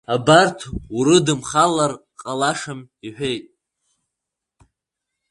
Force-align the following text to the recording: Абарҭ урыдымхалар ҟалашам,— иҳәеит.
Абарҭ 0.13 0.59
урыдымхалар 0.97 1.91
ҟалашам,— 2.21 2.79
иҳәеит. 3.07 3.45